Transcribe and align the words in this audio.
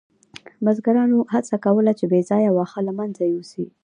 بزګرانو 0.63 1.19
هڅه 1.33 1.55
کوله 1.65 1.91
چې 1.99 2.05
بې 2.11 2.21
ځایه 2.29 2.49
واښه 2.53 2.79
له 2.87 2.93
منځه 2.99 3.23
یوسي. 3.25 3.65